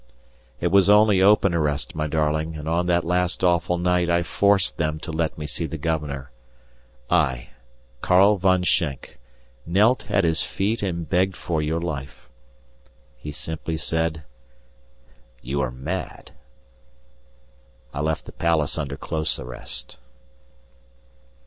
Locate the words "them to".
4.79-5.11